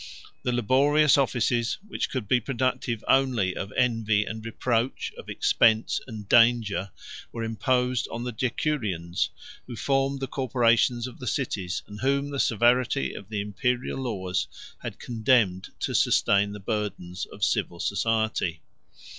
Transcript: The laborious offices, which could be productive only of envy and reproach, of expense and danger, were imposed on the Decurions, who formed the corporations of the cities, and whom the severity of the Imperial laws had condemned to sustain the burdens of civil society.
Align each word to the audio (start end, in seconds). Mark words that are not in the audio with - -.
The 0.41 0.51
laborious 0.51 1.15
offices, 1.15 1.77
which 1.87 2.09
could 2.09 2.27
be 2.27 2.39
productive 2.39 3.03
only 3.07 3.55
of 3.55 3.71
envy 3.77 4.25
and 4.25 4.43
reproach, 4.43 5.13
of 5.15 5.29
expense 5.29 6.01
and 6.07 6.27
danger, 6.27 6.89
were 7.31 7.43
imposed 7.43 8.07
on 8.09 8.23
the 8.23 8.31
Decurions, 8.31 9.29
who 9.67 9.75
formed 9.75 10.19
the 10.19 10.25
corporations 10.25 11.05
of 11.05 11.19
the 11.19 11.27
cities, 11.27 11.83
and 11.85 11.99
whom 12.01 12.31
the 12.31 12.39
severity 12.39 13.13
of 13.13 13.29
the 13.29 13.41
Imperial 13.41 13.99
laws 13.99 14.47
had 14.79 14.97
condemned 14.97 15.69
to 15.81 15.93
sustain 15.93 16.51
the 16.53 16.59
burdens 16.59 17.27
of 17.27 17.43
civil 17.43 17.79
society. 17.79 18.63